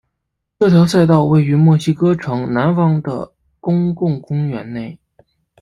[0.57, 4.97] 这条赛道位于墨西哥城南方的的公共公园内。